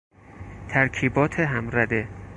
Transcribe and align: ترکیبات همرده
ترکیبات 0.67 1.39
همرده 1.39 2.07